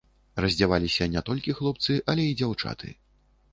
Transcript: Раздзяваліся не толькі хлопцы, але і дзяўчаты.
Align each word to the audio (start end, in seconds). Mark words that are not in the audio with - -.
Раздзяваліся 0.45 1.07
не 1.17 1.23
толькі 1.29 1.55
хлопцы, 1.61 1.99
але 2.13 2.27
і 2.31 2.35
дзяўчаты. 2.43 2.93